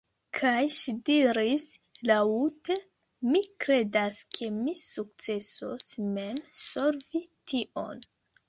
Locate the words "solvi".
6.65-7.23